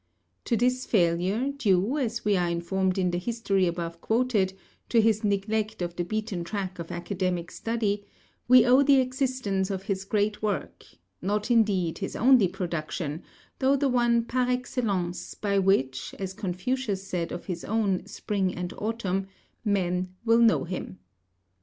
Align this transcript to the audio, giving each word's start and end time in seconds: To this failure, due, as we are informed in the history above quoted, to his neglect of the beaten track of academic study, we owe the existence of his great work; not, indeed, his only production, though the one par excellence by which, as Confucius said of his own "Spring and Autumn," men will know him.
To 0.45 0.57
this 0.57 0.87
failure, 0.87 1.51
due, 1.51 1.99
as 1.99 2.25
we 2.25 2.35
are 2.35 2.49
informed 2.49 2.97
in 2.97 3.11
the 3.11 3.19
history 3.19 3.67
above 3.67 4.01
quoted, 4.01 4.53
to 4.89 4.99
his 4.99 5.23
neglect 5.23 5.79
of 5.83 5.95
the 5.95 6.03
beaten 6.03 6.43
track 6.43 6.79
of 6.79 6.91
academic 6.91 7.51
study, 7.51 8.03
we 8.47 8.65
owe 8.65 8.81
the 8.81 8.99
existence 8.99 9.69
of 9.69 9.83
his 9.83 10.03
great 10.03 10.41
work; 10.41 10.83
not, 11.21 11.51
indeed, 11.51 11.99
his 11.99 12.15
only 12.15 12.47
production, 12.47 13.21
though 13.59 13.75
the 13.75 13.89
one 13.89 14.23
par 14.25 14.49
excellence 14.49 15.35
by 15.35 15.59
which, 15.59 16.15
as 16.17 16.33
Confucius 16.33 17.03
said 17.07 17.31
of 17.31 17.45
his 17.45 17.63
own 17.63 18.03
"Spring 18.07 18.55
and 18.55 18.73
Autumn," 18.79 19.27
men 19.63 20.15
will 20.25 20.39
know 20.39 20.63
him. 20.63 20.97